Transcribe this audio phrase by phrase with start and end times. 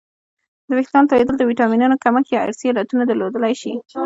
[0.67, 3.71] د وېښتانو تویدل د ویټامینونو کمښت یا ارثي علتونه درلودلی شي